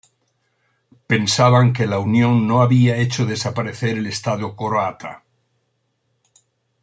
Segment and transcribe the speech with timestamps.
[1.11, 5.23] Pensaban que la unión no había hecho desaparecer el Estado croata.